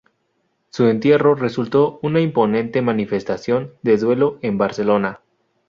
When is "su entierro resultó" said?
0.71-1.99